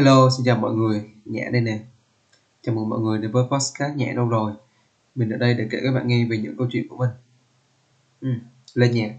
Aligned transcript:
Hello, 0.00 0.30
xin 0.30 0.46
chào 0.46 0.56
mọi 0.56 0.74
người, 0.74 1.10
Nhã 1.24 1.44
đây 1.52 1.60
nè. 1.60 1.78
Chào 2.62 2.74
mừng 2.74 2.88
mọi 2.88 3.00
người 3.00 3.18
đến 3.18 3.32
với 3.32 3.44
podcast 3.50 3.96
Nhã 3.96 4.12
đâu 4.16 4.28
rồi. 4.28 4.52
Mình 5.14 5.30
ở 5.30 5.36
đây 5.36 5.54
để 5.54 5.68
kể 5.70 5.78
các 5.84 5.92
bạn 5.94 6.08
nghe 6.08 6.26
về 6.30 6.38
những 6.38 6.56
câu 6.58 6.66
chuyện 6.70 6.88
của 6.88 6.96
mình. 6.96 7.10
Ừ, 8.20 8.28
lên 8.74 8.92
nhạc. 8.92 9.14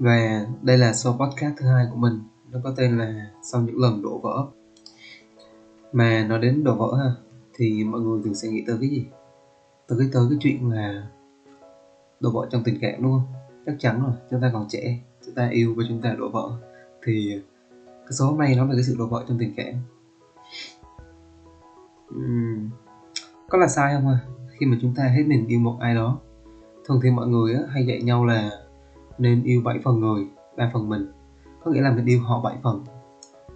Và 0.00 0.46
đây 0.62 0.78
là 0.78 0.92
show 0.92 1.12
podcast 1.12 1.54
thứ 1.56 1.66
hai 1.66 1.86
của 1.90 1.96
mình 1.96 2.22
Nó 2.50 2.58
có 2.64 2.74
tên 2.76 2.98
là 2.98 3.30
Sau 3.42 3.60
những 3.60 3.78
lần 3.78 4.02
đổ 4.02 4.18
vỡ 4.18 4.46
Mà 5.92 6.24
nói 6.28 6.38
đến 6.38 6.64
đổ 6.64 6.74
vỡ 6.74 6.98
ha 6.98 7.10
Thì 7.54 7.84
mọi 7.84 8.00
người 8.00 8.20
thường 8.24 8.34
sẽ 8.34 8.48
nghĩ 8.48 8.64
tới 8.66 8.76
cái 8.80 8.88
gì? 8.88 9.06
Tới 9.88 9.98
cái 9.98 10.08
tới 10.12 10.22
cái 10.30 10.38
chuyện 10.40 10.70
là 10.70 11.08
Đổ 12.20 12.30
vỡ 12.30 12.48
trong 12.50 12.62
tình 12.64 12.78
cảm 12.80 13.02
đúng 13.02 13.12
không? 13.12 13.26
Chắc 13.66 13.74
chắn 13.78 14.02
rồi, 14.02 14.12
chúng 14.30 14.40
ta 14.40 14.50
còn 14.52 14.66
trẻ 14.68 14.98
Chúng 15.26 15.34
ta 15.34 15.48
yêu 15.48 15.74
và 15.76 15.84
chúng 15.88 16.02
ta 16.02 16.14
đổ 16.18 16.28
vỡ 16.28 16.50
Thì 17.04 17.42
cái 17.78 18.12
số 18.12 18.26
hôm 18.26 18.38
nay 18.38 18.54
nó 18.56 18.64
là 18.64 18.72
cái 18.74 18.82
sự 18.82 18.96
đổ 18.98 19.06
vỡ 19.06 19.24
trong 19.28 19.38
tình 19.38 19.54
cảm 19.56 19.74
uhm, 22.14 22.70
Có 23.48 23.58
là 23.58 23.68
sai 23.68 23.94
không 23.94 24.08
à? 24.08 24.18
Khi 24.58 24.66
mà 24.66 24.76
chúng 24.82 24.94
ta 24.94 25.02
hết 25.02 25.22
mình 25.26 25.46
yêu 25.46 25.60
một 25.60 25.76
ai 25.80 25.94
đó 25.94 26.18
Thường 26.86 27.00
thì 27.02 27.10
mọi 27.10 27.28
người 27.28 27.54
á, 27.54 27.60
hay 27.68 27.86
dạy 27.86 28.02
nhau 28.02 28.24
là 28.24 28.50
nên 29.20 29.42
yêu 29.42 29.62
7 29.64 29.78
phần 29.84 30.00
người 30.00 30.26
3 30.56 30.70
phần 30.72 30.88
mình. 30.88 31.06
Có 31.64 31.70
nghĩa 31.70 31.80
là 31.80 31.92
mình 31.92 32.06
yêu 32.06 32.20
họ 32.20 32.40
7 32.40 32.56
phần 32.62 32.84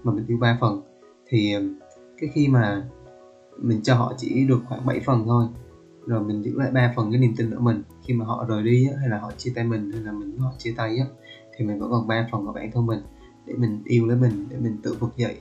mà 0.03 0.13
mình 0.13 0.27
yêu 0.27 0.39
3 0.41 0.59
phần. 0.61 0.83
Thì 1.27 1.55
um, 1.55 1.75
cái 2.21 2.31
khi 2.35 2.49
mà 2.49 2.89
mình 3.59 3.83
cho 3.83 3.95
họ 3.95 4.15
chỉ 4.17 4.47
được 4.49 4.61
khoảng 4.69 4.87
7 4.87 5.01
phần 5.01 5.25
thôi 5.27 5.47
rồi 6.07 6.23
mình 6.23 6.43
giữ 6.43 6.53
lại 6.59 6.71
3 6.71 6.93
phần 6.97 7.13
cái 7.13 7.21
niềm 7.21 7.35
tin 7.37 7.51
ở 7.51 7.61
mình 7.61 7.83
khi 8.03 8.15
mà 8.15 8.25
họ 8.25 8.45
rời 8.49 8.63
đi 8.63 8.87
hay 8.99 9.09
là 9.09 9.19
họ 9.19 9.33
chia 9.37 9.53
tay 9.55 9.65
mình 9.65 9.91
hay 9.93 10.03
là 10.03 10.13
mình 10.13 10.39
họ 10.39 10.53
chia 10.59 10.75
tay 10.77 10.99
á 10.99 11.07
thì 11.57 11.67
mình 11.67 11.79
vẫn 11.79 11.91
còn 11.91 12.07
3 12.07 12.29
phần 12.33 12.47
của 12.47 12.53
bản 12.53 12.71
thân 12.73 12.87
mình 12.87 13.01
để 13.47 13.55
mình 13.55 13.83
yêu 13.85 14.07
lấy 14.07 14.17
mình 14.17 14.47
để 14.51 14.57
mình 14.57 14.77
tự 14.83 14.97
vực 15.01 15.17
dậy. 15.17 15.41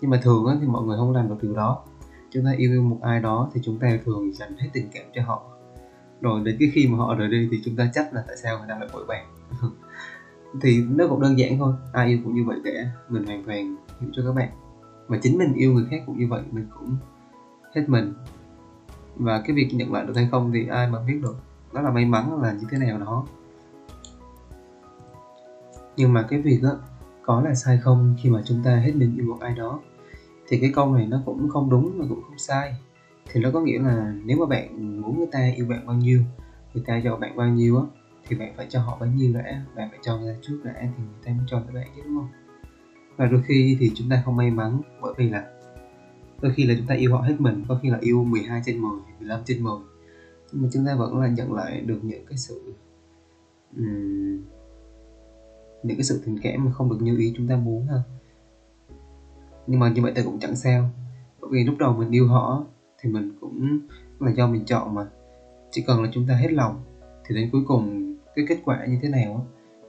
Nhưng 0.00 0.10
mà 0.10 0.20
thường 0.22 0.46
á, 0.46 0.56
thì 0.60 0.66
mọi 0.66 0.86
người 0.86 0.96
không 0.96 1.12
làm 1.12 1.28
được 1.28 1.36
điều 1.42 1.54
đó. 1.54 1.84
Chúng 2.30 2.44
ta 2.44 2.50
yêu 2.56 2.82
một 2.82 2.98
ai 3.02 3.20
đó 3.20 3.50
thì 3.54 3.60
chúng 3.64 3.78
ta 3.78 3.98
thường 4.04 4.32
dành 4.32 4.56
hết 4.58 4.68
tình 4.72 4.88
cảm 4.94 5.04
cho 5.14 5.22
họ. 5.22 5.42
Rồi 6.20 6.40
đến 6.44 6.56
cái 6.60 6.70
khi 6.74 6.88
mà 6.88 6.98
họ 6.98 7.14
rời 7.14 7.28
đi 7.28 7.48
thì 7.50 7.60
chúng 7.64 7.76
ta 7.76 7.90
chắc 7.94 8.14
là 8.14 8.24
tại 8.26 8.36
sao 8.42 8.58
người 8.58 8.66
ta 8.68 8.78
lại 8.78 8.88
vội 8.92 9.04
vàng? 9.08 9.29
thì 10.60 10.82
nó 10.88 11.06
cũng 11.08 11.20
đơn 11.20 11.38
giản 11.38 11.58
thôi, 11.58 11.72
ai 11.92 12.08
yêu 12.08 12.18
cũng 12.24 12.34
như 12.34 12.44
vậy 12.44 12.60
cả, 12.64 12.70
mình 13.08 13.24
hoàn 13.24 13.44
toàn 13.44 13.76
hiểu 14.00 14.10
cho 14.12 14.22
các 14.26 14.32
bạn. 14.34 14.48
Mà 15.08 15.18
chính 15.22 15.38
mình 15.38 15.54
yêu 15.54 15.72
người 15.72 15.86
khác 15.90 16.02
cũng 16.06 16.18
như 16.18 16.26
vậy, 16.28 16.42
mình 16.50 16.66
cũng 16.78 16.96
hết 17.74 17.88
mình. 17.88 18.12
Và 19.16 19.42
cái 19.46 19.56
việc 19.56 19.68
nhận 19.72 19.92
lại 19.92 20.04
được 20.06 20.16
hay 20.16 20.28
không 20.30 20.52
thì 20.52 20.66
ai 20.66 20.86
mà 20.86 20.98
biết 21.06 21.18
được. 21.22 21.36
Đó 21.72 21.80
là 21.80 21.90
may 21.90 22.04
mắn 22.04 22.42
là 22.42 22.52
như 22.52 22.66
thế 22.70 22.78
nào 22.78 22.98
đó. 22.98 23.24
Nhưng 25.96 26.12
mà 26.12 26.22
cái 26.22 26.40
việc 26.40 26.58
đó 26.62 26.76
có 27.22 27.40
là 27.40 27.54
sai 27.54 27.78
không 27.78 28.14
khi 28.22 28.28
mà 28.30 28.42
chúng 28.44 28.62
ta 28.62 28.76
hết 28.76 28.92
mình 28.94 29.16
yêu 29.16 29.24
một 29.26 29.36
ai 29.40 29.54
đó, 29.54 29.80
thì 30.48 30.58
cái 30.58 30.70
câu 30.74 30.94
này 30.94 31.06
nó 31.06 31.22
cũng 31.24 31.48
không 31.48 31.70
đúng 31.70 31.98
mà 31.98 32.04
cũng 32.08 32.22
không 32.22 32.38
sai. 32.38 32.74
Thì 33.32 33.40
nó 33.40 33.50
có 33.50 33.60
nghĩa 33.60 33.78
là 33.78 34.14
nếu 34.24 34.36
mà 34.36 34.46
bạn 34.46 35.00
muốn 35.02 35.18
người 35.18 35.28
ta 35.32 35.50
yêu 35.56 35.66
bạn 35.68 35.86
bao 35.86 35.96
nhiêu, 35.96 36.20
người 36.74 36.84
ta 36.86 37.00
cho 37.04 37.16
bạn 37.16 37.36
bao 37.36 37.48
nhiêu 37.48 37.78
á 37.78 37.84
thì 38.30 38.36
bạn 38.36 38.54
phải 38.56 38.66
cho 38.68 38.80
họ 38.80 38.96
bấy 39.00 39.08
nhiêu 39.08 39.32
đã 39.34 39.64
bạn 39.76 39.88
phải 39.90 39.98
cho 40.02 40.18
người 40.18 40.34
ta 40.34 40.38
trước 40.42 40.60
đã 40.64 40.74
thì 40.80 41.02
người 41.04 41.22
ta 41.24 41.32
mới 41.32 41.46
cho 41.46 41.62
các 41.66 41.74
bạn 41.74 41.86
chứ 41.96 42.02
đúng 42.04 42.16
không? 42.16 42.28
Và 43.16 43.26
đôi 43.26 43.42
khi 43.46 43.76
thì 43.80 43.90
chúng 43.94 44.08
ta 44.10 44.22
không 44.24 44.36
may 44.36 44.50
mắn 44.50 44.80
bởi 45.02 45.14
vì 45.16 45.30
là 45.30 45.50
đôi 46.42 46.52
khi 46.54 46.66
là 46.66 46.74
chúng 46.78 46.86
ta 46.86 46.94
yêu 46.94 47.12
họ 47.12 47.20
hết 47.20 47.36
mình 47.38 47.64
có 47.68 47.78
khi 47.82 47.90
là 47.90 47.98
yêu 48.00 48.24
12 48.24 48.62
trên 48.64 48.78
10 48.78 48.90
15 49.18 49.40
trên 49.44 49.62
10 49.62 49.72
nhưng 50.52 50.62
mà 50.62 50.68
chúng 50.72 50.86
ta 50.86 50.94
vẫn 50.94 51.18
là 51.18 51.28
nhận 51.28 51.52
lại 51.52 51.80
được 51.80 51.98
những 52.02 52.26
cái 52.26 52.38
sự 52.38 52.74
um, 53.76 54.42
những 55.82 55.96
cái 55.96 56.04
sự 56.04 56.22
tình 56.26 56.38
cảm 56.42 56.64
mà 56.64 56.72
không 56.72 56.90
được 56.90 56.98
như 57.00 57.18
ý 57.18 57.34
chúng 57.36 57.48
ta 57.48 57.56
muốn 57.56 57.86
ha. 57.86 58.02
Nhưng 59.66 59.80
mà 59.80 59.90
như 59.90 60.02
vậy 60.02 60.12
ta 60.14 60.22
cũng 60.24 60.38
chẳng 60.40 60.56
sao 60.56 60.90
bởi 61.40 61.50
vì 61.52 61.64
lúc 61.64 61.74
đầu 61.78 61.92
mình 61.92 62.10
yêu 62.10 62.26
họ 62.26 62.64
thì 63.00 63.10
mình 63.10 63.36
cũng 63.40 63.80
là 64.20 64.32
do 64.32 64.46
mình 64.46 64.64
chọn 64.64 64.94
mà. 64.94 65.06
Chỉ 65.70 65.84
cần 65.86 66.02
là 66.02 66.10
chúng 66.12 66.26
ta 66.28 66.34
hết 66.34 66.52
lòng 66.52 66.82
thì 67.24 67.34
đến 67.34 67.48
cuối 67.52 67.62
cùng 67.66 67.99
cái 68.34 68.44
kết 68.48 68.58
quả 68.64 68.86
như 68.88 68.98
thế 69.02 69.08
nào 69.08 69.46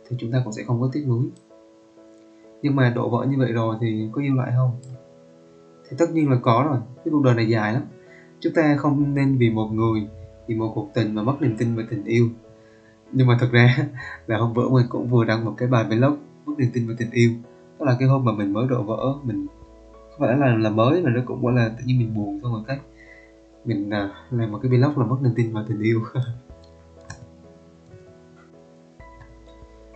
thì 0.10 0.16
chúng 0.20 0.32
ta 0.32 0.42
cũng 0.44 0.54
sẽ 0.54 0.64
không 0.64 0.82
có 0.82 0.90
tiếc 0.94 1.06
nuối. 1.08 1.26
Nhưng 2.62 2.76
mà 2.76 2.94
độ 2.96 3.10
vỡ 3.10 3.26
như 3.26 3.38
vậy 3.38 3.52
rồi 3.52 3.76
thì 3.82 4.10
có 4.12 4.22
yêu 4.22 4.36
lại 4.36 4.52
không? 4.58 4.72
Thì 5.90 5.98
tất 6.00 6.06
nhiên 6.14 6.30
là 6.30 6.38
có 6.42 6.66
rồi 6.70 6.80
cái 6.96 7.12
cuộc 7.12 7.24
đời 7.24 7.36
này 7.36 7.50
dài 7.50 7.74
lắm. 7.74 7.84
Chúng 8.40 8.54
ta 8.54 8.76
không 8.78 9.16
nên 9.16 9.38
vì 9.38 9.50
một 9.50 9.68
người 9.68 10.08
vì 10.48 10.56
một 10.56 10.72
cuộc 10.76 10.90
tình 10.94 11.16
mà 11.16 11.24
mất 11.24 11.42
niềm 11.42 11.56
tin 11.58 11.76
về 11.76 11.84
tình 11.90 12.04
yêu. 12.04 12.30
Nhưng 13.12 13.28
mà 13.28 13.38
thật 13.40 13.48
ra 13.52 13.78
là 14.28 14.38
hôm 14.38 14.54
bữa 14.54 14.70
mình 14.70 14.86
cũng 14.90 15.10
vừa 15.10 15.26
đăng 15.26 15.46
một 15.46 15.54
cái 15.58 15.70
bài 15.70 15.86
vlog 15.90 16.18
mất 16.46 16.54
niềm 16.58 16.70
tin 16.74 16.88
về 16.88 16.96
tình 16.98 17.12
yêu. 17.12 17.32
Đó 17.80 17.86
là 17.86 17.96
cái 18.00 18.08
hôm 18.08 18.26
mà 18.26 18.32
mình 18.32 18.54
mới 18.54 18.68
độ 18.68 18.84
vỡ 18.84 19.16
mình 19.24 19.48
không 20.10 20.20
phải 20.20 20.38
là 20.38 20.56
là 20.58 20.70
mới 20.70 21.02
mà 21.02 21.10
nó 21.10 21.22
cũng 21.26 21.44
gọi 21.44 21.54
là 21.54 21.70
tự 21.78 21.84
nhiên 21.86 22.00
mình 22.00 22.14
buồn 22.16 22.40
xong 22.44 22.54
rồi 22.54 22.62
cách 22.68 22.80
mình 23.66 23.90
uh, 23.90 24.34
làm 24.34 24.52
một 24.52 24.60
cái 24.64 24.72
vlog 24.72 24.98
là 24.98 25.06
mất 25.06 25.18
niềm 25.22 25.34
tin 25.36 25.54
vào 25.54 25.66
tình 25.68 25.82
yêu. 25.82 26.02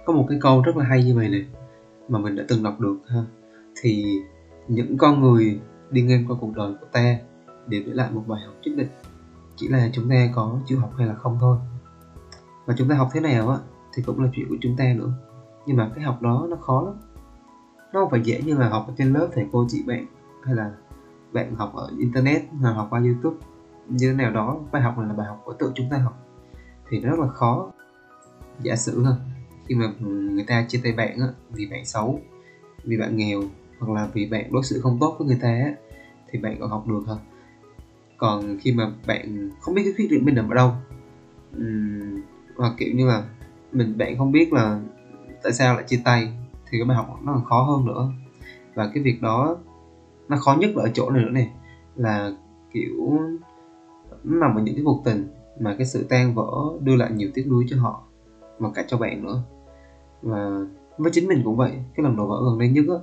có 0.06 0.14
một 0.14 0.26
cái 0.30 0.38
câu 0.42 0.62
rất 0.62 0.78
là 0.78 0.86
hay 0.86 1.04
như 1.04 1.16
vậy 1.16 1.30
này, 1.30 1.46
mà 2.08 2.20
mình 2.20 2.36
đã 2.36 2.44
từng 2.48 2.64
đọc 2.64 2.80
được 2.80 2.98
ha. 3.08 3.26
Thì 3.82 4.06
những 4.68 4.98
con 4.98 5.22
người 5.22 5.60
đi 5.90 6.02
ngang 6.02 6.26
qua 6.28 6.38
cuộc 6.42 6.52
đời 6.56 6.74
của 6.82 6.88
ta 6.92 7.18
đều 7.68 7.84
để 7.86 7.94
lại 7.94 8.12
một 8.12 8.24
bài 8.28 8.42
học 8.46 8.56
nhất 8.64 8.72
định, 8.78 8.88
chỉ 9.56 9.68
là 9.68 9.90
chúng 9.94 10.10
ta 10.10 10.16
có 10.36 10.60
chịu 10.66 10.80
học 10.80 10.94
hay 10.98 11.08
là 11.08 11.14
không 11.14 11.38
thôi. 11.42 11.58
Và 12.66 12.74
chúng 12.78 12.90
ta 12.90 12.96
học 12.96 13.10
thế 13.14 13.20
nào 13.20 13.50
á, 13.50 13.58
thì 13.94 14.04
cũng 14.04 14.24
là 14.24 14.30
chuyện 14.34 14.50
của 14.50 14.58
chúng 14.62 14.78
ta 14.78 14.94
nữa. 14.98 15.12
Nhưng 15.66 15.78
mà 15.78 15.92
cái 15.96 16.04
học 16.04 16.22
đó 16.22 16.48
nó 16.50 16.56
khó 16.56 16.84
lắm. 16.86 16.96
Nó 17.94 18.02
không 18.02 18.10
phải 18.10 18.22
dễ 18.24 18.42
như 18.42 18.58
là 18.58 18.70
học 18.70 18.86
ở 18.88 18.94
trên 18.98 19.14
lớp 19.14 19.28
thầy 19.34 19.46
cô 19.52 19.66
chị 19.70 19.84
bạn, 19.88 20.06
hay 20.44 20.56
là 20.56 20.72
bạn 21.34 21.56
học 21.56 21.72
ở 21.76 21.92
internet 22.00 22.42
hoặc 22.62 22.72
học 22.72 22.88
qua 22.90 23.00
youtube. 23.00 23.46
Như 23.90 24.08
thế 24.12 24.14
nào 24.14 24.32
đó, 24.32 24.60
bài 24.72 24.82
học 24.82 24.98
này 24.98 25.08
là 25.08 25.14
bài 25.14 25.28
học 25.28 25.42
của 25.46 25.54
tự 25.54 25.72
chúng 25.76 25.90
ta 25.92 25.98
học. 25.98 26.14
Thì 26.90 27.00
nó 27.00 27.10
rất 27.10 27.20
là 27.20 27.28
khó. 27.28 27.72
Giả 28.62 28.76
sử 28.76 29.02
thôi 29.04 29.14
khi 29.68 29.76
mà 29.76 29.92
người 30.00 30.44
ta 30.44 30.66
chia 30.68 30.80
tay 30.84 30.92
bạn 30.92 31.20
á, 31.20 31.28
vì 31.52 31.66
bạn 31.66 31.86
xấu 31.86 32.20
vì 32.84 32.98
bạn 32.98 33.18
nghèo 33.18 33.42
hoặc 33.80 33.94
là 33.94 34.08
vì 34.14 34.26
bạn 34.26 34.52
đối 34.52 34.64
xử 34.64 34.80
không 34.80 34.98
tốt 35.00 35.16
với 35.18 35.28
người 35.28 35.40
ta 35.42 35.48
á, 35.48 35.74
thì 36.32 36.40
bạn 36.40 36.58
còn 36.60 36.70
học 36.70 36.88
được 36.88 37.02
hả? 37.08 37.16
Còn 38.18 38.58
khi 38.60 38.72
mà 38.72 38.92
bạn 39.08 39.50
không 39.60 39.76
biết 39.76 39.82
cái 39.84 39.94
khuyết 39.96 40.08
điểm 40.10 40.26
mình 40.26 40.36
nằm 40.36 40.50
ở 40.50 40.56
đâu 40.56 40.72
uhm, 41.58 42.22
hoặc 42.56 42.74
kiểu 42.78 42.94
như 42.94 43.08
là 43.08 43.24
mình 43.72 43.98
bạn 43.98 44.18
không 44.18 44.32
biết 44.32 44.54
là 44.54 44.82
tại 45.44 45.54
sao 45.54 45.76
lại 45.76 45.84
chia 45.88 46.00
tay 46.04 46.32
thì 46.70 46.78
cái 46.78 46.86
bài 46.86 46.98
học 46.98 47.20
nó 47.24 47.34
còn 47.34 47.44
khó 47.44 47.62
hơn 47.62 47.86
nữa. 47.86 48.12
Và 48.76 48.92
cái 48.94 49.04
việc 49.04 49.22
đó 49.22 49.58
nó 50.30 50.38
khó 50.38 50.56
nhất 50.60 50.72
là 50.76 50.84
ở 50.84 50.90
chỗ 50.94 51.10
này 51.10 51.24
nữa 51.24 51.30
này 51.30 51.50
là 51.96 52.32
kiểu 52.74 53.20
nó 54.24 54.48
nằm 54.48 54.56
ở 54.56 54.62
những 54.62 54.76
cái 54.76 54.84
cuộc 54.86 55.02
tình 55.06 55.28
mà 55.60 55.76
cái 55.78 55.88
sự 55.88 56.06
tan 56.10 56.34
vỡ 56.34 56.52
đưa 56.82 56.96
lại 56.96 57.12
nhiều 57.12 57.30
tiếc 57.34 57.48
nuối 57.48 57.66
cho 57.70 57.78
họ 57.80 58.04
và 58.60 58.70
cả 58.76 58.84
cho 58.88 58.98
bạn 58.98 59.24
nữa 59.24 59.42
và 60.22 60.66
với 60.98 61.12
chính 61.12 61.28
mình 61.28 61.42
cũng 61.44 61.56
vậy 61.56 61.72
cái 61.96 62.04
lần 62.04 62.16
đổ 62.16 62.28
vỡ 62.28 62.36
gần 62.50 62.60
đây 62.60 62.70
nhất 62.70 62.86
á, 62.90 62.96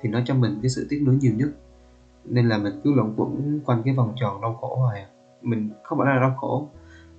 thì 0.00 0.08
nó 0.08 0.20
cho 0.24 0.34
mình 0.34 0.58
cái 0.62 0.68
sự 0.68 0.86
tiếc 0.88 1.02
nuối 1.06 1.16
nhiều 1.16 1.32
nhất. 1.34 1.48
Nên 2.24 2.48
là 2.48 2.58
mình 2.58 2.80
cứ 2.84 2.92
luẩn 2.94 3.12
quẩn 3.16 3.60
quanh 3.64 3.82
cái 3.84 3.94
vòng 3.94 4.14
tròn 4.20 4.40
đau 4.40 4.54
khổ 4.60 4.76
hoài 4.76 5.00
à. 5.00 5.08
mình 5.42 5.70
không 5.82 5.98
phải 5.98 6.14
là 6.14 6.20
đau 6.20 6.34
khổ 6.36 6.68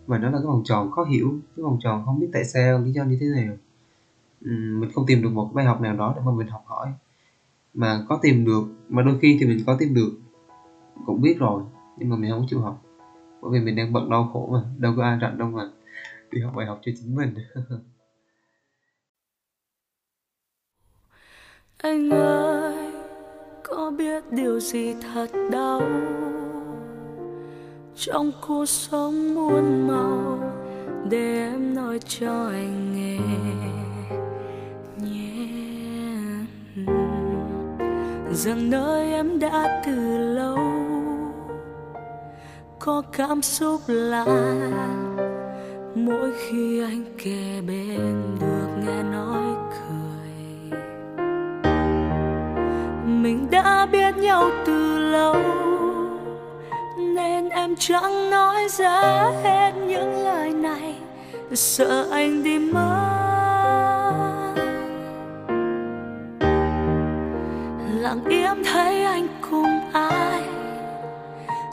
mà 0.07 0.17
nó 0.17 0.29
là 0.29 0.37
cái 0.37 0.47
vòng 0.47 0.61
tròn 0.65 0.91
khó 0.91 1.03
hiểu 1.03 1.33
cái 1.55 1.63
vòng 1.63 1.77
tròn 1.83 2.03
không 2.05 2.19
biết 2.19 2.27
tại 2.33 2.43
sao 2.43 2.79
lý 2.79 2.91
do 2.91 3.03
như 3.03 3.17
thế 3.19 3.25
nào. 3.25 3.55
Mình 4.79 4.91
không 4.93 5.05
tìm 5.07 5.21
được 5.21 5.29
một 5.29 5.49
bài 5.53 5.65
học 5.65 5.81
nào 5.81 5.95
đó 5.95 6.13
để 6.15 6.21
mà 6.25 6.31
mình 6.31 6.47
học 6.47 6.63
hỏi. 6.65 6.87
Mà 7.73 8.05
có 8.09 8.19
tìm 8.21 8.45
được 8.45 8.63
mà 8.89 9.01
đôi 9.01 9.19
khi 9.21 9.37
thì 9.39 9.45
mình 9.45 9.63
có 9.65 9.75
tìm 9.79 9.93
được 9.93 10.11
cũng 11.05 11.21
biết 11.21 11.39
rồi 11.39 11.63
nhưng 11.97 12.09
mà 12.09 12.15
mình 12.15 12.31
không 12.31 12.45
chịu 12.49 12.61
học. 12.61 12.81
Bởi 13.41 13.51
vì 13.51 13.59
mình 13.59 13.75
đang 13.75 13.93
bận 13.93 14.09
đau 14.09 14.29
khổ 14.33 14.49
mà 14.51 14.63
đâu 14.77 14.93
có 14.97 15.03
ai 15.03 15.17
rảnh 15.21 15.37
đâu 15.37 15.47
mà 15.47 15.69
đi 16.31 16.41
học 16.41 16.53
bài 16.55 16.65
học 16.65 16.79
cho 16.81 16.91
chính 16.95 17.15
mình. 17.15 17.35
anh 21.83 22.09
ơi, 22.09 22.91
có 23.63 23.91
biết 23.97 24.23
điều 24.31 24.59
gì 24.59 24.95
thật 25.13 25.27
đau? 25.51 25.81
Trong 27.95 28.31
cuộc 28.47 28.65
sống 28.65 29.35
muôn 29.35 29.87
màu, 29.87 30.39
để 31.09 31.49
em 31.51 31.75
nói 31.75 31.99
cho 32.07 32.47
anh 32.47 32.95
nghe. 32.95 33.19
Nhé. 34.97 35.47
Rằng 38.31 38.69
nơi 38.69 39.11
em 39.13 39.39
đã 39.39 39.81
từ 39.85 40.17
lâu, 40.17 40.57
có 42.79 43.01
cảm 43.11 43.41
xúc 43.41 43.81
lạ. 43.87 44.25
Mỗi 45.95 46.31
khi 46.37 46.81
anh 46.81 47.05
kề 47.23 47.61
bên 47.67 48.37
được 48.39 48.67
nghe 48.85 49.03
nói 49.03 49.55
cười 49.69 50.02
nhau 54.33 54.49
từ 54.65 54.99
lâu. 54.99 55.35
Nên 56.97 57.49
em 57.49 57.75
chẳng 57.79 58.29
nói 58.29 58.67
ra 58.69 59.31
hết 59.43 59.71
những 59.87 60.23
lời 60.25 60.49
này. 60.49 60.95
Sợ 61.53 62.07
anh 62.11 62.43
đi 62.43 62.59
mất. 62.59 62.93
Lặng 68.01 68.23
im 68.29 68.63
thấy 68.73 69.03
anh 69.03 69.27
cùng 69.51 69.79
ai. 69.93 70.41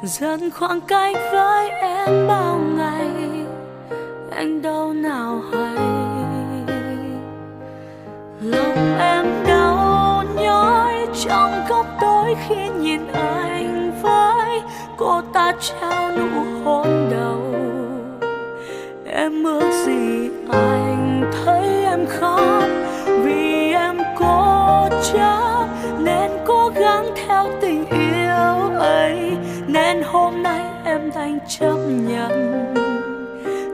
Dần 0.03 0.51
khoảng 0.51 0.81
cách 0.81 1.17
với 1.33 1.71
em 1.71 2.29
bao 2.29 2.59
ngày. 2.77 3.11
Anh 4.31 4.62
đâu 4.62 4.93
nào 4.93 5.43
hay 5.53 5.60
góc 12.31 12.38
khi 12.49 12.69
nhìn 12.81 13.00
anh 13.12 13.93
với 14.03 14.61
cô 14.97 15.23
ta 15.32 15.53
trao 15.61 16.11
nụ 16.17 16.29
hôn 16.65 17.09
đầu. 17.11 17.55
Em 19.06 19.44
ước 19.44 19.71
gì 19.87 20.31
anh 20.53 21.31
thấy 21.44 21.85
em 21.85 22.06
khóc? 22.06 22.65
Vì 23.06 23.73
em 23.73 23.99
cố 24.19 24.88
chấp, 25.12 25.67
nên 25.99 26.31
cố 26.47 26.73
gắng 26.75 27.06
theo 27.27 27.47
tình 27.61 27.85
yêu 27.91 28.79
ấy. 28.79 29.37
Nên 29.67 30.03
hôm 30.03 30.43
nay 30.43 30.65
em 30.85 31.11
đành 31.15 31.38
chấp 31.49 31.76
nhận. 31.88 32.75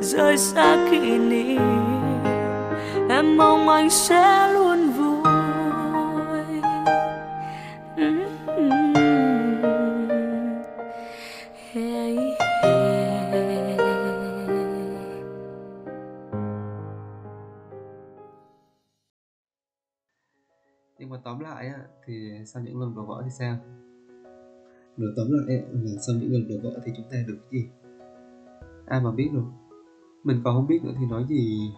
Rời 0.00 0.38
xa 0.38 0.76
kỷ 0.91 1.19
niệm, 1.19 1.85
em 3.09 3.37
mong 3.37 3.69
anh 3.69 3.91
sẽ 3.91 4.49
luôn 4.52 4.86
nhưng 21.06 21.12
mà 21.12 21.20
tóm 21.25 21.41
lại 21.41 21.67
á 21.67 21.79
thì 22.06 22.31
sau 22.47 22.62
những 22.62 22.81
lần 22.81 22.94
đổ 22.94 23.03
vỡ 23.03 23.23
thì 23.25 23.31
sao? 23.31 23.56
Nói 24.97 25.11
tóm 25.17 25.26
lại 25.31 25.62
là 25.73 25.91
sau 26.06 26.17
những 26.20 26.32
lần 26.32 26.49
đổ 26.49 26.55
vỡ 26.62 26.81
thì 26.85 26.93
chúng 26.97 27.06
ta 27.11 27.17
được 27.29 27.38
cái 27.50 27.61
gì? 27.61 27.69
Ai 28.87 29.00
mà 29.00 29.11
biết 29.11 29.31
được. 29.32 29.44
Mình 30.25 30.41
còn 30.44 30.55
không 30.55 30.67
biết 30.67 30.85
nữa 30.85 30.93
thì 30.99 31.06
nói 31.06 31.25
gì 31.29 31.70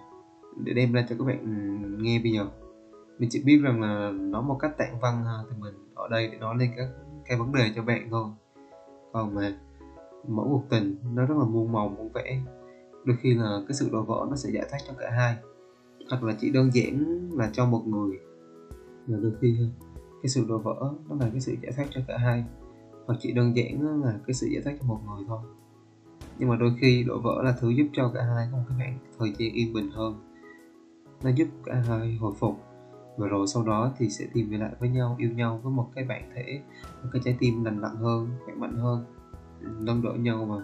để 0.64 0.72
đem 0.72 0.92
ra 0.92 1.06
cho 1.08 1.16
các 1.18 1.24
bạn 1.24 2.02
nghe 2.02 2.20
bây 2.22 2.32
giờ. 2.32 2.46
Mình 3.18 3.28
chỉ 3.32 3.42
biết 3.44 3.60
rằng 3.62 3.80
là 3.80 4.10
nói 4.10 4.42
một 4.42 4.56
cách 4.60 4.78
tạng 4.78 5.00
văn 5.00 5.24
ha, 5.24 5.38
thì 5.50 5.56
mình 5.60 5.74
ở 5.94 6.08
đây 6.08 6.28
để 6.32 6.38
nói 6.38 6.56
lên 6.58 6.70
các 6.76 6.88
cái 7.24 7.38
vấn 7.38 7.52
đề 7.52 7.72
cho 7.74 7.82
bạn 7.82 8.08
thôi. 8.10 8.24
Còn 9.12 9.34
mà 9.34 9.58
mỗi 10.28 10.48
cuộc 10.48 10.64
tình 10.70 10.96
nó 11.14 11.26
rất 11.26 11.34
là 11.38 11.44
muôn 11.44 11.72
màu 11.72 11.88
muôn 11.88 12.12
vẻ. 12.12 12.40
Đôi 13.04 13.16
khi 13.20 13.34
là 13.34 13.60
cái 13.68 13.74
sự 13.74 13.88
đổ 13.92 14.02
vỡ 14.02 14.26
nó 14.30 14.36
sẽ 14.36 14.50
giải 14.50 14.66
thoát 14.70 14.78
cho 14.88 14.94
cả 14.98 15.10
hai. 15.10 15.36
Hoặc 16.10 16.22
là 16.22 16.34
chỉ 16.40 16.50
đơn 16.50 16.70
giản 16.72 17.28
là 17.32 17.50
cho 17.52 17.66
một 17.66 17.82
người 17.86 18.18
là 19.08 19.18
đôi 19.22 19.32
khi 19.40 19.56
cái 20.22 20.28
sự 20.28 20.44
đổ 20.48 20.58
vỡ 20.58 20.94
nó 21.08 21.16
là 21.20 21.28
cái 21.30 21.40
sự 21.40 21.56
giải 21.62 21.72
thoát 21.76 21.84
cho 21.90 22.00
cả 22.08 22.18
hai. 22.18 22.44
Hoặc 23.06 23.14
chỉ 23.20 23.32
đơn 23.32 23.56
giản 23.56 24.02
là 24.04 24.18
cái 24.26 24.34
sự 24.34 24.46
giải 24.46 24.62
thoát 24.62 24.76
cho 24.80 24.86
một 24.86 25.00
người 25.06 25.24
thôi. 25.28 25.40
Nhưng 26.38 26.48
mà 26.48 26.56
đôi 26.56 26.72
khi 26.80 27.04
đổ 27.04 27.20
vỡ 27.20 27.42
là 27.44 27.54
thứ 27.60 27.70
giúp 27.70 27.86
cho 27.92 28.10
cả 28.14 28.22
hai 28.22 28.48
có 28.52 28.58
một 28.58 28.64
cái 28.68 28.76
khoảng 28.78 28.98
thời 29.18 29.32
gian 29.38 29.52
yên 29.52 29.72
bình 29.72 29.90
hơn. 29.90 30.14
Nó 31.22 31.30
giúp 31.30 31.48
cả 31.64 31.74
hai 31.74 32.16
hồi 32.16 32.34
phục. 32.38 32.54
Và 33.16 33.26
rồi 33.26 33.46
sau 33.46 33.64
đó 33.64 33.92
thì 33.98 34.10
sẽ 34.10 34.26
tìm 34.32 34.50
về 34.50 34.58
lại 34.58 34.72
với 34.80 34.88
nhau, 34.88 35.16
yêu 35.18 35.30
nhau 35.30 35.60
với 35.62 35.72
một 35.72 35.90
cái 35.94 36.04
bản 36.04 36.30
thể, 36.34 36.60
một 37.02 37.08
cái 37.12 37.22
trái 37.24 37.36
tim 37.38 37.64
lành 37.64 37.80
lặn 37.80 37.96
hơn, 37.96 38.28
khỏe 38.44 38.54
mạnh 38.54 38.76
hơn, 38.76 39.04
nâng 39.60 40.02
đỡ 40.02 40.12
nhau 40.12 40.44
mà 40.44 40.56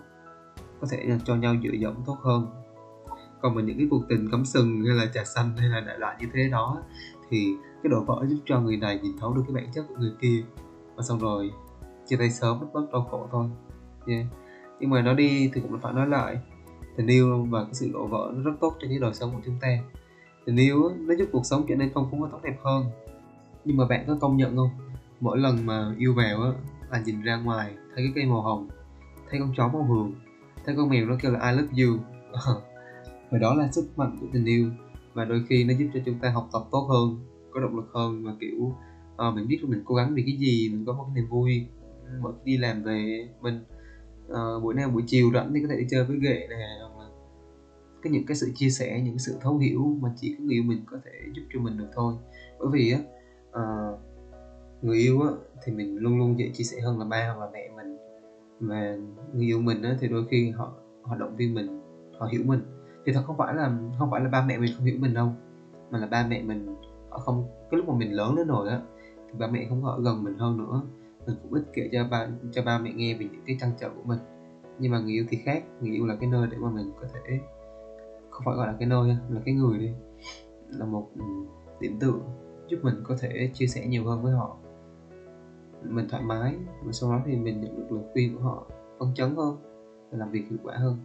có 0.80 0.86
thể 0.90 1.18
cho 1.24 1.36
nhau 1.36 1.54
dựa 1.64 1.72
dẫm 1.78 1.94
tốt 2.06 2.16
hơn. 2.22 2.46
Còn 3.40 3.54
mà 3.54 3.62
những 3.62 3.78
cái 3.78 3.86
cuộc 3.90 4.02
tình 4.08 4.30
cắm 4.30 4.44
sừng 4.44 4.84
hay 4.84 4.96
là 4.96 5.06
trà 5.14 5.24
xanh 5.24 5.56
hay 5.56 5.68
là 5.68 5.80
đại 5.80 5.98
loại 5.98 6.16
như 6.20 6.26
thế 6.32 6.48
đó 6.48 6.82
thì 7.34 7.56
cái 7.82 7.90
đổ 7.90 8.00
vỡ 8.06 8.26
giúp 8.28 8.38
cho 8.44 8.60
người 8.60 8.76
này 8.76 8.98
nhìn 9.02 9.12
thấu 9.20 9.34
được 9.34 9.42
cái 9.46 9.54
bản 9.54 9.72
chất 9.74 9.84
của 9.88 9.94
người 9.98 10.12
kia. 10.20 10.42
Và 10.96 11.02
xong 11.02 11.18
rồi, 11.18 11.50
chia 12.06 12.16
tay 12.16 12.30
sớm 12.30 12.60
mất 12.60 12.66
bớt 12.72 12.92
đau 12.92 13.06
khổ 13.10 13.28
thôi. 13.30 13.46
Yeah. 14.06 14.26
nhưng 14.80 14.90
mà 14.90 15.02
nó 15.02 15.14
đi 15.14 15.50
thì 15.54 15.60
cũng 15.60 15.80
phải 15.82 15.92
nói 15.92 16.08
lại, 16.08 16.38
tình 16.96 17.06
yêu 17.06 17.46
và 17.50 17.64
cái 17.64 17.74
sự 17.74 17.90
đổ 17.92 18.06
vỡ 18.06 18.32
nó 18.34 18.42
rất 18.42 18.56
tốt 18.60 18.74
cho 18.80 18.88
cái 18.88 18.98
đời 18.98 19.14
sống 19.14 19.30
của 19.34 19.40
chúng 19.44 19.58
ta. 19.60 19.78
Tình 20.44 20.56
yêu 20.56 20.90
nó 20.98 21.14
giúp 21.14 21.28
cuộc 21.32 21.46
sống 21.46 21.64
trở 21.68 21.74
nên 21.74 21.90
phong 21.94 22.08
phú 22.10 22.18
và 22.20 22.28
tốt 22.32 22.38
đẹp 22.42 22.56
hơn. 22.64 22.84
Nhưng 23.64 23.76
mà 23.76 23.86
bạn 23.86 24.04
có 24.06 24.16
công 24.20 24.36
nhận 24.36 24.56
không? 24.56 24.70
Mỗi 25.20 25.38
lần 25.38 25.66
mà 25.66 25.94
yêu 25.98 26.14
vào 26.14 26.42
á, 26.42 26.50
là 26.90 27.02
nhìn 27.06 27.22
ra 27.22 27.36
ngoài, 27.36 27.74
thấy 27.94 28.04
cái 28.04 28.12
cây 28.14 28.26
màu 28.26 28.42
hồng, 28.42 28.68
thấy 29.30 29.40
con 29.40 29.52
chó 29.56 29.68
màu 29.68 29.82
hường, 29.82 30.14
thấy 30.64 30.76
con 30.76 30.88
mèo 30.88 31.06
nó 31.06 31.16
kêu 31.22 31.32
là 31.32 31.50
I 31.50 31.56
love 31.56 31.84
you. 31.84 31.98
Và 33.30 33.38
đó 33.38 33.54
là 33.54 33.68
sức 33.72 33.98
mạnh 33.98 34.16
của 34.20 34.26
tình 34.32 34.44
yêu 34.44 34.70
và 35.14 35.24
đôi 35.24 35.42
khi 35.48 35.64
nó 35.64 35.74
giúp 35.78 35.86
cho 35.94 36.00
chúng 36.04 36.18
ta 36.18 36.30
học 36.30 36.48
tập 36.52 36.62
tốt 36.70 36.86
hơn 36.90 37.16
có 37.50 37.60
động 37.60 37.76
lực 37.76 37.86
hơn 37.94 38.24
và 38.24 38.34
kiểu 38.40 38.72
à, 39.16 39.30
mình 39.30 39.48
biết 39.48 39.58
là 39.62 39.68
mình 39.68 39.82
cố 39.84 39.94
gắng 39.94 40.14
vì 40.14 40.22
cái 40.22 40.36
gì 40.38 40.68
mình 40.72 40.84
có 40.86 40.92
một 40.92 41.04
cái 41.06 41.14
niềm 41.14 41.30
vui. 41.30 41.66
Mỗi 42.20 42.32
khi 42.32 42.52
đi 42.52 42.56
làm 42.56 42.82
về 42.82 43.28
mình 43.40 43.60
à, 44.28 44.40
buổi 44.62 44.74
nào 44.74 44.90
buổi 44.90 45.02
chiều 45.06 45.30
rảnh 45.34 45.52
thì 45.54 45.60
có 45.62 45.68
thể 45.68 45.76
đi 45.76 45.86
chơi 45.90 46.04
với 46.04 46.18
ghệ 46.22 46.46
nè 46.50 46.56
hoặc 46.80 47.02
là 47.02 47.08
cái 48.02 48.12
những 48.12 48.26
cái 48.26 48.36
sự 48.36 48.50
chia 48.54 48.70
sẻ 48.70 49.00
những 49.00 49.18
sự 49.18 49.36
thấu 49.40 49.58
hiểu 49.58 49.96
mà 50.00 50.12
chỉ 50.16 50.34
có 50.38 50.44
người 50.44 50.54
yêu 50.54 50.62
mình 50.62 50.82
có 50.86 50.98
thể 51.04 51.10
giúp 51.34 51.42
cho 51.54 51.60
mình 51.60 51.76
được 51.76 51.88
thôi. 51.94 52.14
Bởi 52.58 52.68
vì 52.72 52.92
á 52.92 53.00
à, 53.52 53.62
người 54.82 54.98
yêu 54.98 55.22
á 55.22 55.30
thì 55.64 55.72
mình 55.72 55.96
luôn 55.96 56.18
luôn 56.18 56.38
dễ 56.38 56.50
chia 56.52 56.64
sẻ 56.64 56.80
hơn 56.80 56.98
là 56.98 57.04
ba 57.04 57.26
hoặc 57.26 57.44
là 57.44 57.50
mẹ 57.52 57.68
mình. 57.76 57.96
Và 58.60 58.96
người 59.34 59.46
yêu 59.46 59.60
mình 59.60 59.82
á 59.82 59.96
thì 60.00 60.08
đôi 60.08 60.24
khi 60.30 60.50
họ 60.50 60.72
họ 61.02 61.16
động 61.16 61.36
viên 61.36 61.54
mình 61.54 61.80
họ 62.18 62.26
hiểu 62.26 62.42
mình 62.44 62.60
thì 63.04 63.12
thật 63.12 63.22
không 63.24 63.36
phải 63.36 63.54
là 63.54 63.70
không 63.98 64.10
phải 64.10 64.20
là 64.20 64.28
ba 64.28 64.42
mẹ 64.42 64.58
mình 64.58 64.70
không 64.76 64.86
hiểu 64.86 64.96
mình 64.98 65.14
đâu, 65.14 65.32
mà 65.90 65.98
là 65.98 66.06
ba 66.06 66.26
mẹ 66.28 66.42
mình 66.42 66.76
họ 67.10 67.18
không 67.18 67.44
cái 67.70 67.78
lúc 67.78 67.88
mà 67.88 67.94
mình 67.94 68.12
lớn 68.12 68.34
lên 68.34 68.46
rồi 68.46 68.68
á, 68.68 68.80
thì 69.26 69.38
ba 69.38 69.46
mẹ 69.46 69.66
không 69.68 69.82
có 69.82 69.88
ở 69.88 70.00
gần 70.02 70.24
mình 70.24 70.38
hơn 70.38 70.56
nữa. 70.56 70.82
Mình 71.26 71.36
cũng 71.42 71.52
ít 71.52 71.62
kể 71.72 71.88
cho 71.92 72.04
ba 72.10 72.28
cho 72.52 72.62
ba 72.62 72.78
mẹ 72.78 72.92
nghe 72.92 73.14
về 73.14 73.26
những 73.32 73.42
cái 73.46 73.56
trăn 73.60 73.70
trở 73.80 73.88
của 73.88 74.02
mình. 74.04 74.18
Nhưng 74.78 74.92
mà 74.92 74.98
người 74.98 75.12
yêu 75.12 75.24
thì 75.28 75.36
khác, 75.36 75.64
người 75.80 75.90
yêu 75.90 76.06
là 76.06 76.16
cái 76.20 76.28
nơi 76.28 76.48
để 76.50 76.56
mà 76.56 76.70
mình 76.70 76.92
có 77.00 77.06
thể 77.12 77.38
không 78.30 78.42
phải 78.44 78.54
gọi 78.54 78.66
là 78.66 78.74
cái 78.78 78.88
nơi 78.88 79.16
là 79.30 79.40
cái 79.44 79.54
người 79.54 79.78
đi. 79.78 79.90
Là 80.68 80.86
một 80.86 81.08
ừ, 81.14 81.24
điểm 81.80 81.96
tựa 82.00 82.14
giúp 82.68 82.78
mình 82.82 82.94
có 83.04 83.16
thể 83.20 83.50
chia 83.52 83.66
sẻ 83.66 83.86
nhiều 83.86 84.04
hơn 84.04 84.22
với 84.22 84.32
họ. 84.32 84.56
Mình 85.82 86.08
thoải 86.08 86.22
mái 86.22 86.54
và 86.84 86.92
sau 86.92 87.12
đó 87.12 87.20
thì 87.26 87.36
mình 87.36 87.60
nhận 87.60 87.76
được 87.76 87.96
lời 87.96 88.04
khuyên 88.12 88.36
của 88.36 88.42
họ, 88.42 88.66
phấn 88.98 89.08
chấn 89.14 89.36
hơn, 89.36 89.56
và 90.10 90.18
làm 90.18 90.30
việc 90.30 90.44
hiệu 90.50 90.58
quả 90.62 90.74
hơn 90.76 90.96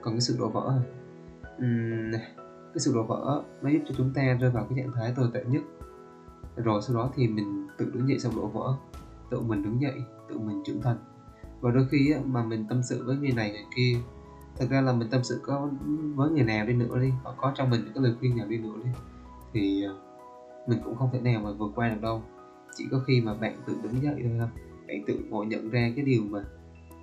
còn 0.00 0.14
cái 0.14 0.20
sự 0.20 0.36
đổ 0.38 0.48
vỡ 0.48 0.80
uhm, 1.56 2.12
cái 2.74 2.78
sự 2.78 2.92
đổ 2.94 3.02
vỡ 3.02 3.42
nó 3.62 3.70
giúp 3.70 3.80
cho 3.88 3.94
chúng 3.98 4.10
ta 4.14 4.22
rơi 4.40 4.50
vào 4.50 4.66
cái 4.70 4.78
trạng 4.78 4.92
thái 4.94 5.12
tồi 5.16 5.30
tệ 5.34 5.44
nhất. 5.44 5.62
Rồi 6.56 6.82
sau 6.82 6.96
đó 6.96 7.10
thì 7.14 7.28
mình 7.28 7.66
tự 7.78 7.90
đứng 7.94 8.08
dậy 8.08 8.18
sau 8.18 8.32
đổ 8.36 8.46
vỡ. 8.46 8.74
Tự 9.30 9.40
mình 9.40 9.62
đứng 9.62 9.82
dậy 9.82 10.02
tự 10.28 10.38
mình 10.38 10.62
trưởng 10.64 10.82
thành. 10.82 10.96
Và 11.60 11.70
đôi 11.70 11.86
khi 11.90 12.14
mà 12.24 12.42
mình 12.42 12.66
tâm 12.68 12.82
sự 12.82 13.04
với 13.06 13.16
người 13.16 13.32
này 13.32 13.50
người 13.50 13.64
kia 13.76 13.98
thật 14.56 14.66
ra 14.70 14.80
là 14.80 14.92
mình 14.92 15.08
tâm 15.10 15.24
sự 15.24 15.40
có 15.42 15.68
với 16.14 16.30
người 16.30 16.44
nào 16.44 16.66
đi 16.66 16.74
nữa 16.74 16.98
đi 17.00 17.12
họ 17.24 17.34
có 17.36 17.52
trong 17.56 17.70
mình 17.70 17.84
những 17.84 17.94
cái 17.94 18.04
lời 18.04 18.14
khuyên 18.18 18.36
nào 18.36 18.46
đi 18.46 18.58
nữa 18.58 18.74
đi 18.84 18.90
thì 19.52 19.82
ờ, 19.82 19.96
mình 20.66 20.78
cũng 20.84 20.96
không 20.96 21.10
thể 21.12 21.20
nào 21.20 21.40
mà 21.40 21.52
vượt 21.52 21.72
qua 21.74 21.88
được 21.88 22.00
đâu. 22.00 22.22
Chỉ 22.74 22.84
có 22.90 23.00
khi 23.06 23.20
mà 23.20 23.34
bạn 23.34 23.56
tự 23.66 23.74
đứng 23.82 24.02
dậy 24.02 24.14
thôi 24.22 24.36
không 24.40 24.50
bạn 24.88 25.04
tự 25.06 25.18
ngồi 25.28 25.46
nhận 25.46 25.70
ra 25.70 25.92
cái 25.96 26.04
điều 26.04 26.22
mà 26.30 26.44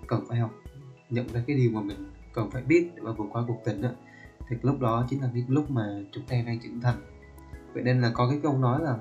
cần 0.07 0.25
phải 0.27 0.39
học 0.39 0.51
nhận 1.09 1.27
ra 1.33 1.43
cái 1.47 1.57
điều 1.57 1.71
mà 1.71 1.81
mình 1.81 1.97
cần 2.35 2.51
phải 2.51 2.63
biết 2.63 2.91
để 2.95 3.01
mà 3.01 3.11
vượt 3.11 3.25
qua 3.31 3.43
cuộc 3.47 3.57
tình 3.65 3.81
đó 3.81 3.89
thì 4.49 4.55
lúc 4.61 4.79
đó 4.79 5.05
chính 5.09 5.21
là 5.21 5.29
cái 5.33 5.45
lúc 5.47 5.71
mà 5.71 5.99
chúng 6.11 6.23
ta 6.25 6.35
đang 6.47 6.59
trưởng 6.59 6.81
thành. 6.81 6.97
Vậy 7.73 7.83
nên 7.83 8.01
là 8.01 8.11
có 8.13 8.29
cái 8.29 8.39
câu 8.43 8.57
nói 8.57 8.81
là 8.83 8.97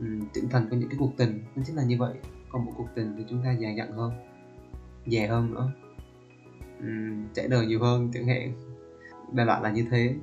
um, 0.00 0.28
trưởng 0.34 0.48
thành 0.48 0.66
của 0.70 0.76
những 0.76 0.88
cái 0.88 0.98
cuộc 0.98 1.10
tình 1.16 1.44
nó 1.56 1.62
chính 1.66 1.76
là 1.76 1.84
như 1.84 1.96
vậy. 1.98 2.14
Còn 2.52 2.64
một 2.64 2.72
cuộc 2.76 2.88
tình 2.94 3.14
thì 3.18 3.24
chúng 3.28 3.42
ta 3.44 3.52
dài 3.52 3.74
dặn 3.76 3.92
hơn 3.92 4.12
dài 5.06 5.28
hơn 5.28 5.54
nữa. 5.54 5.72
Um, 6.80 7.26
trải 7.34 7.48
đời 7.48 7.66
nhiều 7.66 7.80
hơn 7.80 8.10
chẳng 8.14 8.26
hạn. 8.26 8.52
Đại 9.32 9.46
loại 9.46 9.62
là 9.62 9.70
như 9.70 9.86
thế. 9.90 10.14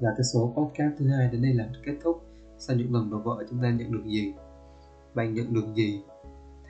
Và 0.00 0.10
cái 0.16 0.24
số 0.24 0.54
podcast 0.56 0.98
thứ 0.98 1.08
hai 1.08 1.28
đến 1.32 1.42
đây 1.42 1.54
là 1.54 1.68
kết 1.84 1.96
thúc. 2.02 2.24
Sau 2.58 2.76
những 2.76 2.94
lần 2.94 3.10
đổ 3.10 3.18
vỡ 3.18 3.44
chúng 3.50 3.62
ta 3.62 3.70
nhận 3.70 3.92
được 3.92 4.02
gì 4.06 4.32
bạn 5.14 5.34
nhận 5.34 5.54
được 5.54 5.74
gì 5.74 6.02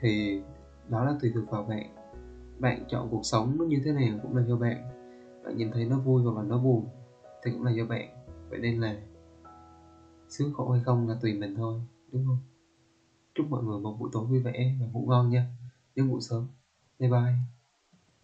thì 0.01 0.41
đó 0.87 1.05
là 1.05 1.13
tùy 1.21 1.31
thuộc 1.35 1.49
vào 1.51 1.63
bạn 1.63 1.98
bạn 2.59 2.83
chọn 2.87 3.07
cuộc 3.11 3.25
sống 3.25 3.57
nó 3.57 3.65
như 3.65 3.81
thế 3.85 3.91
nào 3.91 4.19
cũng 4.21 4.35
là 4.35 4.43
do 4.43 4.55
bạn. 4.55 4.77
Bạn 5.43 5.57
nhìn 5.57 5.71
thấy 5.71 5.85
nó 5.85 5.99
vui 5.99 6.23
và 6.23 6.43
nó 6.43 6.57
buồn 6.57 6.85
thì 7.43 7.51
cũng 7.51 7.63
là 7.63 7.71
do 7.71 7.85
bạn. 7.85 8.09
Vậy 8.49 8.59
nên 8.59 8.81
là 8.81 8.95
sướng 10.27 10.53
khổ 10.53 10.71
hay 10.71 10.81
không 10.85 11.07
là 11.07 11.15
tùy 11.21 11.33
mình 11.33 11.55
thôi, 11.55 11.81
đúng 12.11 12.25
không? 12.25 12.39
Chúc 13.35 13.45
mọi 13.49 13.63
người 13.63 13.79
một 13.79 13.95
buổi 13.99 14.09
tối 14.13 14.25
vui 14.25 14.39
vẻ 14.39 14.75
và 14.81 14.87
ngủ 14.87 15.05
ngon 15.07 15.29
nha. 15.29 15.45
Nhớ 15.95 16.03
ngủ 16.03 16.19
sớm. 16.19 16.47
Bye 16.99 17.09
bye. 17.09 17.58